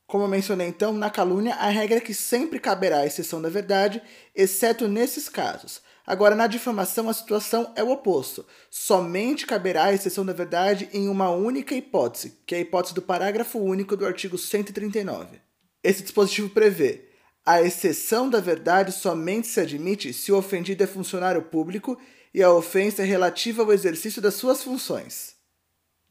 Como 0.07 0.24
eu 0.24 0.27
mencionei 0.27 0.67
então, 0.67 0.93
na 0.93 1.09
calúnia, 1.09 1.55
a 1.55 1.67
regra 1.69 1.97
é 1.97 2.01
que 2.01 2.13
sempre 2.13 2.59
caberá 2.59 3.00
a 3.00 3.05
exceção 3.05 3.41
da 3.41 3.50
verdade, 3.50 4.01
exceto 4.35 4.88
nesses 4.88 5.27
casos. 5.27 5.81
Agora, 6.05 6.35
na 6.35 6.45
difamação, 6.45 7.09
a 7.09 7.13
situação 7.13 7.74
é 7.75 7.83
o 7.83 7.89
oposto. 7.89 8.45
Somente 8.69 9.47
caberá 9.47 9.85
a 9.85 9.93
exceção 9.93 10.24
da 10.24 10.33
verdade 10.33 10.88
em 10.93 11.09
uma 11.09 11.31
única 11.31 11.74
hipótese, 11.74 12.38
que 12.45 12.53
é 12.53 12.59
a 12.59 12.62
hipótese 12.62 12.93
do 12.93 13.01
parágrafo 13.01 13.57
único 13.57 13.97
do 13.97 14.05
artigo 14.05 14.38
139. 14.38 15.41
Esse 15.83 16.03
dispositivo 16.03 16.50
prevê 16.50 17.09
a 17.43 17.62
exceção 17.62 18.29
da 18.29 18.39
verdade 18.39 18.91
somente 18.91 19.47
se 19.47 19.59
admite 19.59 20.12
se 20.13 20.31
o 20.31 20.38
ofendido 20.38 20.83
é 20.83 20.88
funcionário 20.88 21.43
público 21.43 21.95
e 22.33 22.41
a 22.41 22.51
ofensa 22.51 23.03
é 23.03 23.05
relativa 23.05 23.62
ao 23.62 23.71
exercício 23.71 24.21
das 24.21 24.33
suas 24.33 24.63
funções. 24.63 25.35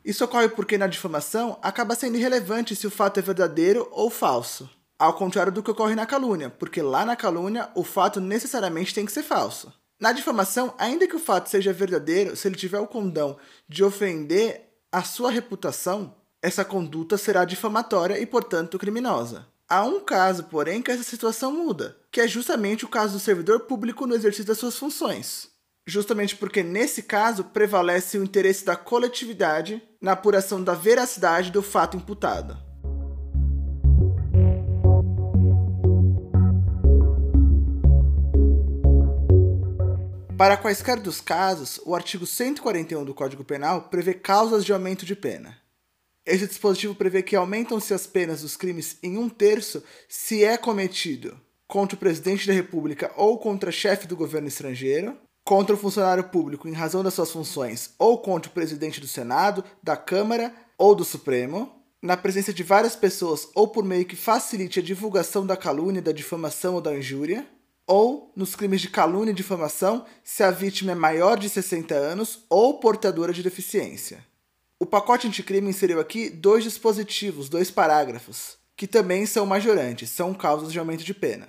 Isso 0.05 0.25
ocorre 0.25 0.49
porque 0.49 0.77
na 0.77 0.87
difamação 0.87 1.59
acaba 1.63 1.95
sendo 1.95 2.17
irrelevante 2.17 2.77
se 2.77 2.87
o 2.87 2.91
fato 2.91 3.19
é 3.19 3.23
verdadeiro 3.23 3.89
ou 3.91 4.11
falso, 4.11 4.69
ao 4.99 5.15
contrário 5.15 5.51
do 5.51 5.63
que 5.63 5.71
ocorre 5.71 5.95
na 5.95 6.05
calúnia, 6.05 6.51
porque 6.51 6.83
lá 6.83 7.05
na 7.05 7.17
calúnia 7.17 7.71
o 7.75 7.83
fato 7.83 8.21
necessariamente 8.21 8.93
tem 8.93 9.07
que 9.07 9.13
ser 9.13 9.23
falso. 9.23 9.73
Na 9.99 10.13
difamação, 10.13 10.75
ainda 10.77 11.07
que 11.07 11.17
o 11.17 11.21
fato 11.21 11.49
seja 11.49 11.73
verdadeiro, 11.73 12.37
se 12.37 12.47
ele 12.47 12.57
tiver 12.57 12.81
o 12.81 12.87
condão 12.87 13.39
de 13.67 13.83
ofender 13.83 14.69
a 14.93 15.03
sua 15.03 15.31
reputação, 15.31 16.15
essa 16.43 16.65
conduta 16.65 17.17
será 17.17 17.45
difamatória 17.45 18.19
e, 18.19 18.27
portanto, 18.27 18.79
criminosa. 18.79 19.47
Há 19.67 19.83
um 19.85 20.01
caso, 20.01 20.45
porém, 20.45 20.83
que 20.83 20.91
essa 20.91 21.03
situação 21.03 21.51
muda, 21.51 21.97
que 22.13 22.21
é 22.21 22.29
justamente 22.29 22.85
o 22.85 22.89
caso 22.89 23.15
do 23.15 23.21
servidor 23.21 23.61
público 23.61 24.07
no 24.07 24.15
exercício 24.15 24.45
das 24.45 24.59
suas 24.59 24.77
funções. 24.77 25.49
Justamente 25.87 26.37
porque, 26.37 26.63
nesse 26.63 27.03
caso, 27.03 27.45
prevalece 27.45 28.19
o 28.19 28.25
interesse 28.25 28.65
da 28.65 28.77
coletividade 28.77 29.83
na 30.05 30.13
apuração 30.13 30.63
da 30.63 30.75
veracidade 30.75 31.51
do 31.51 31.63
fato 31.63 31.97
imputado. 31.97 32.55
Para 40.37 40.59
quaisquer 40.59 41.01
dos 41.01 41.23
casos, 41.23 41.81
o 41.87 41.95
artigo 41.95 42.27
141 42.27 43.03
do 43.03 43.15
Código 43.15 43.43
Penal 43.43 43.89
prevê 43.89 44.13
causas 44.13 44.63
de 44.63 44.75
aumento 44.75 45.07
de 45.07 45.17
pena. 45.17 45.57
Esse 46.27 46.47
dispositivo 46.47 46.95
prevê 46.95 47.23
que 47.23 47.35
aumentam-se 47.35 47.95
as 47.95 48.07
penas 48.07 48.43
dos 48.43 48.59
crimes 48.59 48.99
em 49.03 49.17
um 49.17 49.31
terço 49.31 49.83
se 50.07 50.45
é 50.45 50.59
cometido 50.59 51.41
contra 51.67 51.97
o 51.97 51.99
presidente 51.99 52.47
da 52.47 52.53
República 52.53 53.11
ou 53.17 53.39
contra 53.39 53.73
chefe 53.73 54.07
do 54.07 54.17
governo 54.17 54.49
estrangeiro, 54.49 55.17
contra 55.45 55.75
o 55.75 55.79
funcionário 55.79 56.25
público 56.25 56.67
em 56.67 56.73
razão 56.73 57.03
das 57.03 57.15
suas 57.15 57.31
funções 57.31 57.95
ou 57.99 58.19
contra 58.19 58.51
o 58.51 58.55
presidente 58.55 59.01
do 59.01 59.07
Senado, 59.07 59.63
da 59.83 59.97
Câmara 59.97 60.55
ou 60.79 60.95
do 60.95 61.05
Supremo, 61.05 61.71
na 62.01 62.17
presença 62.17 62.53
de 62.53 62.63
várias 62.63 62.97
pessoas 62.97 63.49
ou 63.55 63.69
por 63.69 63.85
meio 63.85 64.07
que 64.07 64.17
facilite 64.17 64.81
a 64.81 64.83
divulgação 64.83 65.47
da 65.47 65.57
calúnia, 65.57 66.03
da 66.03 66.13
difamação 66.13 66.75
ou 66.75 66.81
da 66.81 66.97
injúria, 66.97 67.47
ou 67.87 68.33
nos 68.35 68.57
crimes 68.57 68.81
de 68.81 68.89
calúnia 68.89 69.33
e 69.33 69.35
difamação 69.35 70.07
se 70.23 70.43
a 70.43 70.51
vítima 70.51 70.93
é 70.93 70.95
maior 70.95 71.39
de 71.39 71.49
60 71.51 71.95
anos 71.95 72.45
ou 72.49 72.79
portadora 72.79 73.33
de 73.33 73.43
deficiência. 73.43 74.25
O 74.79 74.87
pacote 74.87 75.27
anticrime 75.27 75.69
inseriu 75.69 76.01
aqui 76.01 76.29
dois 76.29 76.65
dispositivos, 76.65 77.49
dois 77.49 77.71
parágrafos, 77.71 78.57
que 78.77 78.87
também 78.87 79.25
são 79.27 79.47
majorantes, 79.47 80.11
são 80.11 80.35
causas 80.35 80.73
de 80.73 80.79
aumento 80.79 81.05
de 81.05 81.15
pena. 81.15 81.49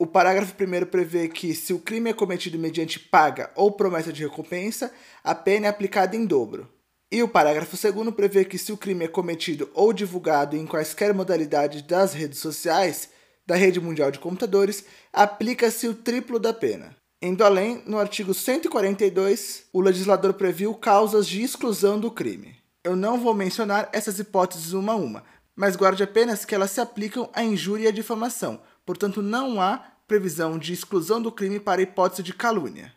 O 0.00 0.06
parágrafo 0.06 0.54
primeiro 0.54 0.86
prevê 0.86 1.28
que, 1.28 1.54
se 1.54 1.74
o 1.74 1.78
crime 1.78 2.08
é 2.08 2.14
cometido 2.14 2.58
mediante 2.58 2.98
paga 2.98 3.50
ou 3.54 3.70
promessa 3.70 4.10
de 4.10 4.22
recompensa, 4.22 4.90
a 5.22 5.34
pena 5.34 5.66
é 5.66 5.68
aplicada 5.68 6.16
em 6.16 6.24
dobro. 6.24 6.66
E 7.12 7.22
o 7.22 7.28
parágrafo 7.28 7.76
segundo 7.76 8.10
prevê 8.10 8.46
que, 8.46 8.56
se 8.56 8.72
o 8.72 8.78
crime 8.78 9.04
é 9.04 9.08
cometido 9.08 9.68
ou 9.74 9.92
divulgado 9.92 10.56
em 10.56 10.66
quaisquer 10.66 11.12
modalidades 11.12 11.82
das 11.82 12.14
redes 12.14 12.38
sociais, 12.38 13.10
da 13.46 13.54
rede 13.54 13.78
mundial 13.78 14.10
de 14.10 14.18
computadores, 14.18 14.86
aplica-se 15.12 15.86
o 15.86 15.92
triplo 15.92 16.38
da 16.38 16.54
pena. 16.54 16.96
Indo 17.20 17.44
além, 17.44 17.82
no 17.84 17.98
artigo 17.98 18.32
142, 18.32 19.64
o 19.70 19.82
legislador 19.82 20.32
previu 20.32 20.72
causas 20.72 21.28
de 21.28 21.42
exclusão 21.42 22.00
do 22.00 22.10
crime. 22.10 22.56
Eu 22.82 22.96
não 22.96 23.20
vou 23.20 23.34
mencionar 23.34 23.90
essas 23.92 24.18
hipóteses 24.18 24.72
uma 24.72 24.94
a 24.94 24.96
uma, 24.96 25.24
mas 25.54 25.76
guarde 25.76 26.02
apenas 26.02 26.46
que 26.46 26.54
elas 26.54 26.70
se 26.70 26.80
aplicam 26.80 27.28
à 27.34 27.44
injúria 27.44 27.84
e 27.84 27.88
à 27.88 27.90
difamação, 27.90 28.62
portanto, 28.90 29.22
não 29.22 29.62
há 29.62 29.78
previsão 30.08 30.58
de 30.58 30.72
exclusão 30.72 31.22
do 31.22 31.30
crime 31.30 31.60
para 31.60 31.80
a 31.80 31.84
hipótese 31.84 32.24
de 32.24 32.34
calúnia. 32.34 32.92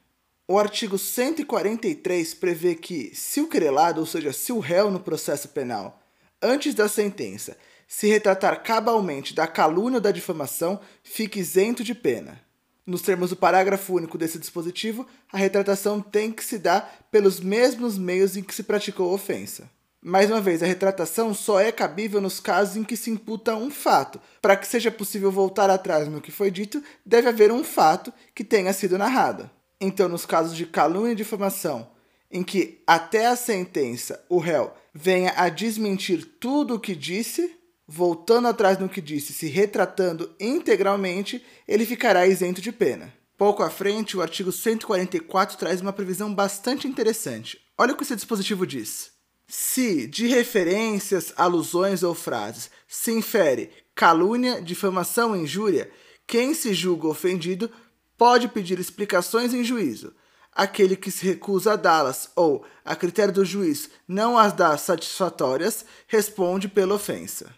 O 0.47 0.57
artigo 0.57 0.97
143 0.97 2.33
prevê 2.33 2.73
que, 2.73 3.12
se 3.13 3.39
o 3.39 3.47
querelado, 3.47 4.00
ou 4.00 4.05
seja, 4.07 4.33
se 4.33 4.51
o 4.51 4.57
réu 4.57 4.89
no 4.89 5.00
processo 5.00 5.50
penal, 5.50 6.01
antes 6.41 6.73
da 6.73 6.89
sentença, 6.89 7.55
se 7.88 8.07
retratar 8.07 8.63
cabalmente 8.63 9.35
da 9.35 9.45
calúnia 9.45 9.97
ou 9.97 10.01
da 10.01 10.09
difamação, 10.09 10.79
fique 11.03 11.39
isento 11.39 11.83
de 11.83 11.93
pena. 11.93 12.41
Nos 12.88 13.03
termos 13.03 13.29
do 13.29 13.35
parágrafo 13.35 13.93
único 13.93 14.17
desse 14.17 14.39
dispositivo, 14.39 15.05
a 15.31 15.38
retratação 15.38 16.01
tem 16.01 16.31
que 16.31 16.43
se 16.43 16.57
dar 16.57 17.05
pelos 17.12 17.39
mesmos 17.39 18.00
meios 18.00 18.35
em 18.35 18.41
que 18.41 18.55
se 18.55 18.63
praticou 18.63 19.12
a 19.12 19.13
ofensa. 19.13 19.69
Mais 20.05 20.29
uma 20.29 20.41
vez, 20.41 20.62
a 20.62 20.65
retratação 20.65 21.33
só 21.33 21.62
é 21.62 21.72
cabível 21.72 22.19
nos 22.19 22.38
casos 22.38 22.75
em 22.75 22.83
que 22.83 22.98
se 22.98 23.10
imputa 23.10 23.55
um 23.55 23.72
fato. 23.72 24.19
Para 24.41 24.57
que 24.57 24.67
seja 24.67 24.91
possível 24.91 25.31
voltar 25.31 25.69
atrás 25.69 26.10
no 26.10 26.19
que 26.19 26.29
foi 26.29 26.51
dito, 26.51 26.83
deve 27.05 27.29
haver 27.29 27.53
um 27.53 27.63
fato 27.63 28.12
que 28.36 28.43
tenha 28.43 28.74
sido 28.74 28.98
narrado. 28.98 29.50
Então, 29.79 30.10
nos 30.10 30.25
casos 30.25 30.57
de 30.57 30.65
calúnia 30.65 31.13
e 31.13 31.15
difamação, 31.15 31.89
em 32.29 32.43
que 32.43 32.83
até 32.86 33.27
a 33.27 33.38
sentença 33.38 34.22
o 34.27 34.39
réu 34.39 34.74
venha 34.93 35.33
a 35.38 35.48
desmentir 35.48 36.36
tudo 36.38 36.75
o 36.75 36.79
que 36.81 36.95
disse, 36.95 37.55
voltando 37.88 38.50
atrás 38.50 38.77
no 38.77 38.89
que 38.89 39.00
disse, 39.00 39.31
se 39.31 39.48
retratando 39.48 40.36
integralmente, 40.38 41.41
ele 41.65 41.86
ficará 41.86 42.27
isento 42.27 42.60
de 42.62 42.74
pena. 42.74 43.13
Pouco 43.38 43.63
à 43.63 43.69
frente, 43.69 44.17
o 44.17 44.22
artigo 44.22 44.51
144 44.51 45.57
traz 45.57 45.79
uma 45.79 45.93
previsão 45.93 46.33
bastante 46.36 46.89
interessante. 46.89 47.62
Olha 47.77 47.93
o 47.93 47.95
que 47.95 48.03
esse 48.03 48.15
dispositivo 48.15 48.67
diz. 48.67 49.12
Se 49.47 50.07
de 50.07 50.27
referências, 50.27 51.33
alusões 51.35 52.03
ou 52.03 52.15
frases 52.15 52.71
se 52.88 53.12
infere 53.12 53.69
calúnia, 53.93 54.62
difamação 54.62 55.31
ou 55.31 55.38
injúria, 55.38 55.91
quem 56.25 56.53
se 56.53 56.73
julga 56.73 57.07
ofendido 57.07 57.69
pode 58.17 58.47
pedir 58.47 58.79
explicações 58.79 59.53
em 59.53 59.63
juízo. 59.63 60.13
aquele 60.55 60.95
que 60.95 61.12
se 61.12 61.25
recusa 61.25 61.73
a 61.73 61.75
dá-las 61.75 62.29
ou, 62.35 62.65
a 62.85 62.95
critério 62.95 63.33
do 63.33 63.43
juiz, 63.43 63.89
não 64.07 64.38
as 64.38 64.53
dá 64.53 64.77
satisfatórias, 64.77 65.85
responde 66.07 66.67
pela 66.67 66.95
ofensa. 66.95 67.53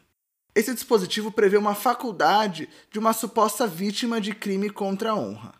Esse 0.53 0.73
dispositivo 0.73 1.31
prevê 1.31 1.57
uma 1.57 1.75
faculdade 1.75 2.69
de 2.89 2.97
uma 2.97 3.11
suposta 3.11 3.67
vítima 3.67 4.21
de 4.21 4.33
crime 4.33 4.69
contra 4.69 5.11
a 5.11 5.15
honra. 5.15 5.53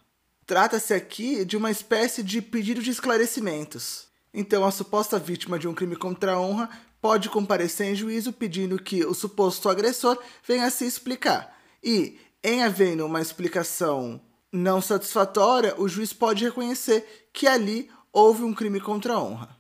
Trata-se 0.46 0.94
aqui 0.94 1.44
de 1.44 1.58
uma 1.58 1.70
espécie 1.70 2.24
de 2.24 2.42
pedido 2.42 2.82
de 2.82 2.92
esclarecimentos. 2.92 4.08
Então, 4.38 4.66
a 4.66 4.72
suposta 4.72 5.18
vítima 5.18 5.58
de 5.58 5.66
um 5.66 5.74
crime 5.74 5.96
contra 5.96 6.34
a 6.34 6.40
honra 6.42 6.70
pode 7.02 7.30
comparecer 7.30 7.88
em 7.88 7.96
juízo 7.96 8.34
pedindo 8.34 8.78
que 8.78 9.06
o 9.06 9.14
suposto 9.14 9.70
agressor 9.70 10.18
venha 10.46 10.70
se 10.70 10.86
explicar. 10.86 11.58
E, 11.82 12.20
em 12.44 12.62
havendo 12.62 13.06
uma 13.06 13.22
explicação 13.22 14.20
não 14.52 14.82
satisfatória, 14.82 15.74
o 15.78 15.88
juiz 15.88 16.12
pode 16.12 16.44
reconhecer 16.44 17.30
que 17.32 17.48
ali 17.48 17.90
houve 18.12 18.44
um 18.44 18.54
crime 18.54 18.82
contra 18.82 19.14
a 19.14 19.24
honra. 19.24 19.56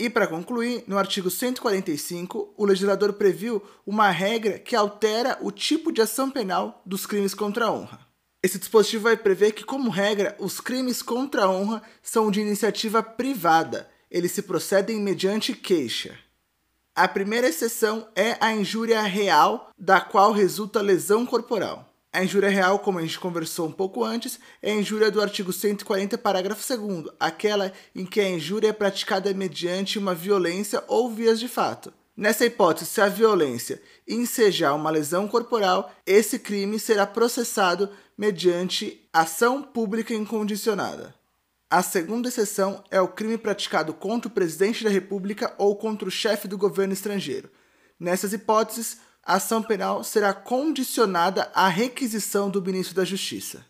E 0.00 0.08
para 0.08 0.26
concluir, 0.26 0.84
no 0.86 0.96
artigo 0.96 1.30
145, 1.30 2.54
o 2.56 2.64
legislador 2.64 3.12
previu 3.12 3.62
uma 3.86 4.08
regra 4.08 4.58
que 4.58 4.74
altera 4.74 5.36
o 5.42 5.50
tipo 5.50 5.92
de 5.92 6.00
ação 6.00 6.30
penal 6.30 6.80
dos 6.86 7.04
crimes 7.04 7.34
contra 7.34 7.66
a 7.66 7.72
honra. 7.72 8.08
Esse 8.42 8.58
dispositivo 8.58 9.04
vai 9.04 9.16
prever 9.16 9.52
que, 9.52 9.64
como 9.64 9.90
regra, 9.90 10.36
os 10.38 10.60
crimes 10.60 11.02
contra 11.02 11.44
a 11.44 11.50
honra 11.50 11.82
são 12.00 12.30
de 12.30 12.40
iniciativa 12.40 13.02
privada. 13.02 13.90
Eles 14.10 14.32
se 14.32 14.42
procedem 14.42 15.00
mediante 15.00 15.52
queixa. 15.52 16.18
A 16.94 17.06
primeira 17.06 17.48
exceção 17.48 18.08
é 18.16 18.36
a 18.40 18.52
injúria 18.52 19.00
real, 19.02 19.70
da 19.78 20.00
qual 20.00 20.32
resulta 20.32 20.80
lesão 20.80 21.24
corporal. 21.24 21.88
A 22.12 22.24
injúria 22.24 22.48
real, 22.48 22.78
como 22.78 22.98
a 22.98 23.02
gente 23.02 23.20
conversou 23.20 23.68
um 23.68 23.72
pouco 23.72 24.02
antes, 24.02 24.40
é 24.62 24.72
a 24.72 24.74
injúria 24.74 25.10
do 25.10 25.20
artigo 25.20 25.52
140, 25.52 26.16
parágrafo 26.18 26.76
2, 26.76 27.14
aquela 27.20 27.72
em 27.94 28.06
que 28.06 28.18
a 28.18 28.28
injúria 28.28 28.68
é 28.68 28.72
praticada 28.72 29.32
mediante 29.34 29.98
uma 29.98 30.14
violência 30.14 30.82
ou 30.88 31.10
vias 31.10 31.38
de 31.38 31.46
fato. 31.46 31.92
Nessa 32.16 32.46
hipótese, 32.46 32.90
se 32.90 33.00
a 33.00 33.08
violência 33.08 33.80
ensejar 34.08 34.74
uma 34.74 34.90
lesão 34.90 35.28
corporal, 35.28 35.92
esse 36.04 36.38
crime 36.38 36.80
será 36.80 37.06
processado 37.06 37.90
mediante 38.16 39.08
ação 39.12 39.62
pública 39.62 40.12
incondicionada. 40.12 41.14
A 41.70 41.82
segunda 41.82 42.28
exceção 42.28 42.82
é 42.90 42.98
o 42.98 43.08
crime 43.08 43.36
praticado 43.36 43.92
contra 43.92 44.26
o 44.26 44.32
presidente 44.32 44.82
da 44.82 44.88
República 44.88 45.54
ou 45.58 45.76
contra 45.76 46.08
o 46.08 46.10
chefe 46.10 46.48
do 46.48 46.56
governo 46.56 46.94
estrangeiro. 46.94 47.50
Nessas 48.00 48.32
hipóteses, 48.32 49.00
a 49.22 49.34
ação 49.34 49.62
penal 49.62 50.02
será 50.02 50.32
condicionada 50.32 51.50
à 51.54 51.68
requisição 51.68 52.48
do 52.48 52.62
ministro 52.62 52.94
da 52.94 53.04
Justiça. 53.04 53.66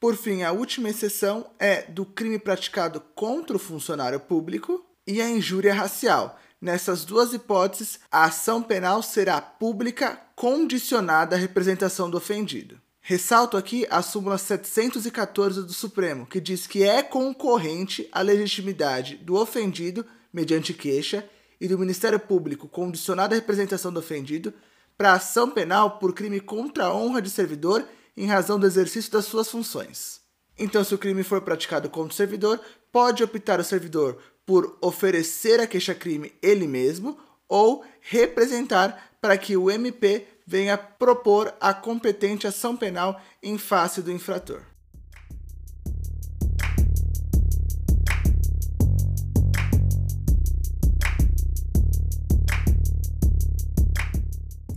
Por 0.00 0.16
fim, 0.16 0.42
a 0.42 0.50
última 0.50 0.88
exceção 0.88 1.50
é 1.58 1.82
do 1.82 2.06
crime 2.06 2.38
praticado 2.38 3.02
contra 3.14 3.54
o 3.54 3.60
funcionário 3.60 4.18
público 4.18 4.82
e 5.06 5.20
a 5.20 5.28
injúria 5.28 5.74
racial. 5.74 6.40
Nessas 6.58 7.04
duas 7.04 7.34
hipóteses, 7.34 8.00
a 8.10 8.24
ação 8.24 8.62
penal 8.62 9.02
será 9.02 9.42
pública 9.42 10.18
condicionada 10.34 11.36
à 11.36 11.38
representação 11.38 12.08
do 12.08 12.16
ofendido. 12.16 12.80
Ressalto 13.04 13.56
aqui 13.56 13.84
a 13.90 14.00
súmula 14.00 14.38
714 14.38 15.64
do 15.64 15.72
Supremo, 15.72 16.24
que 16.24 16.40
diz 16.40 16.68
que 16.68 16.84
é 16.84 17.02
concorrente 17.02 18.08
a 18.12 18.22
legitimidade 18.22 19.16
do 19.16 19.34
ofendido, 19.34 20.06
mediante 20.32 20.72
queixa, 20.72 21.28
e 21.60 21.66
do 21.66 21.76
Ministério 21.76 22.20
Público, 22.20 22.68
condicionada 22.68 23.34
à 23.34 23.38
representação 23.38 23.92
do 23.92 23.98
ofendido, 23.98 24.54
para 24.96 25.14
ação 25.14 25.50
penal 25.50 25.98
por 25.98 26.14
crime 26.14 26.38
contra 26.38 26.84
a 26.84 26.94
honra 26.94 27.20
de 27.20 27.28
servidor 27.28 27.84
em 28.16 28.26
razão 28.26 28.56
do 28.56 28.66
exercício 28.66 29.10
das 29.10 29.24
suas 29.24 29.48
funções. 29.48 30.20
Então, 30.56 30.84
se 30.84 30.94
o 30.94 30.98
crime 30.98 31.24
for 31.24 31.40
praticado 31.40 31.90
contra 31.90 32.12
o 32.12 32.16
servidor, 32.16 32.60
pode 32.92 33.24
optar 33.24 33.58
o 33.58 33.64
servidor 33.64 34.16
por 34.46 34.78
oferecer 34.80 35.58
a 35.58 35.66
queixa-crime 35.66 36.32
ele 36.40 36.68
mesmo 36.68 37.18
ou 37.52 37.84
representar 38.00 39.12
para 39.20 39.36
que 39.36 39.58
o 39.58 39.70
MP 39.70 40.26
venha 40.46 40.78
propor 40.78 41.54
a 41.60 41.74
competente 41.74 42.46
ação 42.46 42.74
penal 42.74 43.20
em 43.42 43.58
face 43.58 44.00
do 44.00 44.10
infrator. 44.10 44.62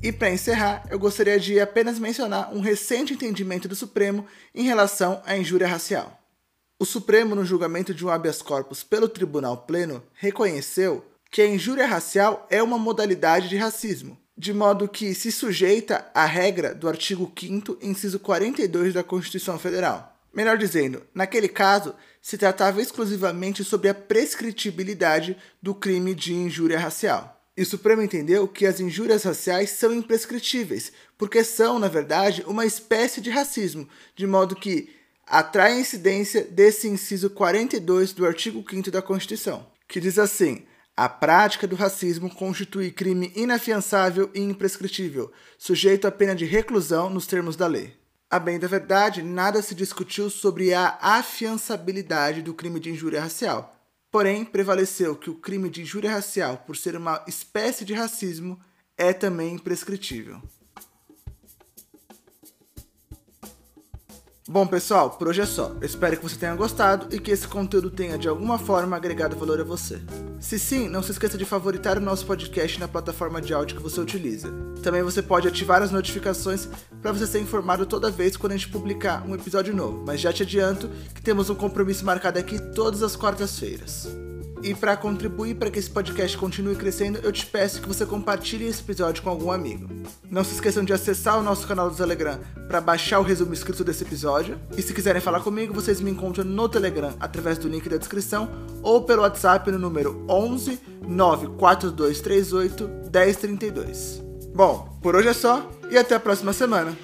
E 0.04 0.12
para 0.12 0.30
encerrar, 0.30 0.86
eu 0.92 1.00
gostaria 1.00 1.40
de 1.40 1.58
apenas 1.62 1.98
mencionar 1.98 2.54
um 2.54 2.60
recente 2.60 3.14
entendimento 3.14 3.70
do 3.70 3.76
Supremo 3.76 4.28
em 4.54 4.64
relação 4.64 5.22
à 5.26 5.38
injúria 5.38 5.66
racial. 5.66 6.22
O 6.78 6.84
Supremo, 6.86 7.36
no 7.36 7.46
julgamento 7.46 7.94
de 7.94 8.06
um 8.06 8.10
habeas 8.10 8.42
corpus 8.42 8.84
pelo 8.84 9.08
Tribunal 9.08 9.60
Pleno, 9.60 10.04
reconheceu 10.14 11.15
que 11.36 11.42
a 11.42 11.48
injúria 11.50 11.86
racial 11.86 12.48
é 12.50 12.64
uma 12.64 12.78
modalidade 12.78 13.50
de 13.50 13.58
racismo, 13.58 14.18
de 14.38 14.54
modo 14.54 14.88
que 14.88 15.14
se 15.14 15.34
sujeita 15.34 16.10
à 16.14 16.26
regra 16.26 16.74
do 16.74 16.88
artigo 16.88 17.30
5 17.38 17.78
inciso 17.82 18.22
42 18.22 18.94
da 18.94 19.04
Constituição 19.04 19.60
Federal. 19.60 20.18
Melhor 20.34 20.58
dizendo, 20.58 21.04
naquele 21.14 21.50
caso, 21.50 21.94
se 22.22 22.38
tratava 22.38 22.82
exclusivamente 22.82 23.66
sobre 23.66 23.90
a 23.90 23.94
prescritibilidade 23.94 25.36
do 25.62 25.76
crime 25.76 26.16
de 26.16 26.34
injúria 26.34 26.80
racial. 26.80 27.46
E 27.58 27.64
o 27.64 27.66
Supremo 27.66 28.02
entendeu 28.02 28.48
que 28.48 28.66
as 28.66 28.80
injúrias 28.80 29.24
raciais 29.24 29.72
são 29.72 29.94
imprescritíveis, 29.94 30.94
porque 31.18 31.44
são, 31.44 31.78
na 31.80 31.90
verdade, 31.90 32.46
uma 32.48 32.66
espécie 32.66 33.20
de 33.20 33.30
racismo, 33.30 33.90
de 34.16 34.26
modo 34.26 34.56
que 34.56 34.90
atrai 35.28 35.82
incidência 35.82 36.46
desse 36.46 36.88
inciso 36.88 37.30
42 37.30 38.14
do 38.14 38.26
artigo 38.26 38.64
5 38.66 38.90
da 38.90 39.02
Constituição, 39.02 39.68
que 39.86 40.00
diz 40.00 40.18
assim: 40.18 40.66
a 40.98 41.10
prática 41.10 41.68
do 41.68 41.76
racismo 41.76 42.34
constitui 42.34 42.90
crime 42.90 43.32
inafiançável 43.36 44.30
e 44.34 44.40
imprescritível, 44.40 45.32
sujeito 45.58 46.08
à 46.08 46.12
pena 46.12 46.34
de 46.34 46.46
reclusão 46.46 47.10
nos 47.10 47.28
termos 47.28 47.58
da 47.58 47.68
lei. 47.68 47.94
A 48.30 48.40
bem 48.40 48.58
da 48.58 48.68
verdade, 48.68 49.22
nada 49.22 49.62
se 49.62 49.76
discutiu 49.76 50.30
sobre 50.30 50.74
a 50.74 50.98
afiançabilidade 51.02 52.42
do 52.42 52.54
crime 52.54 52.80
de 52.80 52.90
injúria 52.90 53.22
racial. 53.22 53.76
Porém, 54.10 54.46
prevaleceu 54.46 55.16
que 55.16 55.30
o 55.30 55.36
crime 55.36 55.70
de 55.70 55.82
injúria 55.82 56.12
racial, 56.12 56.64
por 56.66 56.78
ser 56.78 56.96
uma 56.96 57.24
espécie 57.28 57.84
de 57.84 57.94
racismo, 57.94 58.58
é 58.98 59.12
também 59.12 59.54
imprescritível. 59.54 60.42
Bom, 64.48 64.68
pessoal, 64.68 65.10
por 65.10 65.28
hoje 65.28 65.42
é 65.42 65.46
só. 65.46 65.76
Espero 65.82 66.18
que 66.18 66.22
você 66.22 66.36
tenha 66.36 66.54
gostado 66.54 67.08
e 67.14 67.20
que 67.20 67.32
esse 67.32 67.48
conteúdo 67.48 67.90
tenha 67.90 68.16
de 68.16 68.28
alguma 68.28 68.60
forma 68.60 68.96
agregado 68.96 69.36
valor 69.36 69.60
a 69.60 69.64
você. 69.64 70.00
Se 70.40 70.60
sim, 70.60 70.88
não 70.88 71.02
se 71.02 71.10
esqueça 71.12 71.36
de 71.36 71.44
favoritar 71.44 71.98
o 71.98 72.02
nosso 72.02 72.28
podcast 72.28 72.80
na 72.80 72.88
plataforma 72.88 73.42
de 73.42 73.56
áudio 73.56 73.76
que 73.76 73.82
você 73.82 74.00
utiliza. 74.00 74.54
Também 74.84 75.02
você 75.02 75.24
pode 75.24 75.48
ativar 75.48 75.82
as 75.82 75.90
notificações 75.90 76.70
para 77.02 77.12
você 77.12 77.26
ser 77.26 77.40
informado 77.40 77.88
toda 77.88 78.12
vez 78.12 78.38
quando 78.38 78.52
a 78.52 78.56
gente 78.56 78.70
publicar 78.70 79.28
um 79.28 79.34
episódio 79.34 79.76
novo. 79.76 80.04
Mas 80.06 80.22
já 80.22 80.32
te 80.32 80.44
adianto 80.44 80.92
que 81.16 81.24
temos 81.24 81.50
um 81.50 81.56
compromisso 81.56 82.06
marcado 82.06 82.38
aqui 82.38 82.60
todas 82.60 83.02
as 83.02 83.16
quartas-feiras. 83.16 84.08
E 84.62 84.74
para 84.74 84.98
contribuir 84.98 85.56
para 85.56 85.70
que 85.70 85.78
esse 85.78 85.90
podcast 85.90 86.38
continue 86.38 86.76
crescendo, 86.76 87.20
eu 87.22 87.32
te 87.32 87.46
peço 87.46 87.82
que 87.82 87.88
você 87.88 88.06
compartilhe 88.06 88.66
esse 88.66 88.82
episódio 88.82 89.22
com 89.22 89.30
algum 89.30 89.52
amigo. 89.52 89.88
Não 90.30 90.44
se 90.44 90.54
esqueçam 90.54 90.84
de 90.84 90.94
acessar 90.94 91.40
o 91.40 91.44
nosso 91.44 91.68
canal 91.68 91.90
do 91.90 91.96
Telegram 91.96 92.40
para 92.68 92.82
baixar 92.82 93.20
o 93.20 93.24
resumo 93.24 93.54
escrito 93.54 93.84
desse 93.84 94.04
episódio. 94.04 94.60
E 94.76 94.82
se 94.82 94.94
quiserem 94.94 95.22
falar 95.22 95.42
comigo, 95.42 95.74
vocês 95.74 96.02
me 96.02 96.12
encontram 96.12 96.44
no 96.44 96.68
Telegram 96.68 97.14
através 97.20 97.58
do 97.58 97.68
link 97.68 97.88
da 97.88 97.98
descrição 97.98 98.50
ou 98.82 99.04
pelo 99.04 99.22
WhatsApp 99.22 99.70
no 99.72 99.80
número 99.80 100.26
11 100.30 100.80
94238 101.08 102.90
1032. 103.12 104.24
Bom, 104.56 104.98
por 105.02 105.16
hoje 105.16 105.28
é 105.28 105.34
só 105.34 105.70
e 105.90 105.98
até 105.98 106.16
a 106.16 106.20
próxima 106.20 106.54
semana. 106.54 106.98